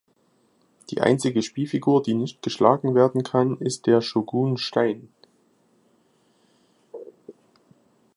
Die 0.89 0.99
einzige 0.99 1.43
Spielfigur, 1.43 2.01
die 2.01 2.15
nicht 2.15 2.41
geschlagen 2.41 2.95
werden 2.95 3.21
kann, 3.21 3.59
ist 3.59 3.85
der 3.85 4.01
Shogun-Stein. 4.01 5.13